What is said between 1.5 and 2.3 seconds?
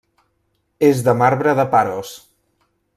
de Paros.